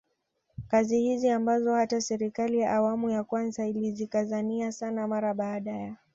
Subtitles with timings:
[0.67, 5.95] Kazi hizi ambazo hata serikali ya awamu ya kwanza ilizikazania sana mara baada ya